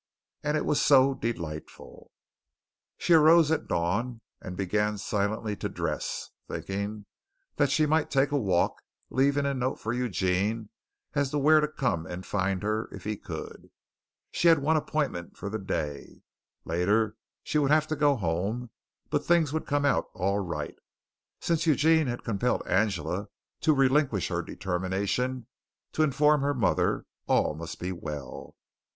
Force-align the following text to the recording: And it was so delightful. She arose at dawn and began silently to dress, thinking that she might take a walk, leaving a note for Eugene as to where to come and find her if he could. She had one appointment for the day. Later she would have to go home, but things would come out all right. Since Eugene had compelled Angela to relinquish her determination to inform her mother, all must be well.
And 0.43 0.57
it 0.57 0.65
was 0.65 0.81
so 0.81 1.13
delightful. 1.13 2.09
She 2.97 3.13
arose 3.13 3.51
at 3.51 3.67
dawn 3.67 4.21
and 4.41 4.57
began 4.57 4.97
silently 4.97 5.55
to 5.57 5.69
dress, 5.69 6.31
thinking 6.47 7.05
that 7.57 7.69
she 7.69 7.85
might 7.85 8.09
take 8.09 8.31
a 8.31 8.37
walk, 8.39 8.81
leaving 9.11 9.45
a 9.45 9.53
note 9.53 9.75
for 9.79 9.93
Eugene 9.93 10.69
as 11.13 11.29
to 11.29 11.37
where 11.37 11.59
to 11.61 11.67
come 11.67 12.07
and 12.07 12.25
find 12.25 12.63
her 12.63 12.89
if 12.91 13.03
he 13.03 13.15
could. 13.15 13.69
She 14.31 14.47
had 14.47 14.57
one 14.57 14.75
appointment 14.75 15.37
for 15.37 15.51
the 15.51 15.59
day. 15.59 16.23
Later 16.65 17.15
she 17.43 17.59
would 17.59 17.69
have 17.69 17.85
to 17.85 17.95
go 17.95 18.15
home, 18.15 18.71
but 19.11 19.23
things 19.23 19.53
would 19.53 19.67
come 19.67 19.85
out 19.85 20.09
all 20.15 20.39
right. 20.39 20.77
Since 21.39 21.67
Eugene 21.67 22.07
had 22.07 22.23
compelled 22.23 22.65
Angela 22.67 23.27
to 23.59 23.71
relinquish 23.75 24.29
her 24.29 24.41
determination 24.41 25.45
to 25.91 26.01
inform 26.01 26.41
her 26.41 26.55
mother, 26.55 27.05
all 27.27 27.53
must 27.53 27.79
be 27.79 27.91
well. 27.91 28.55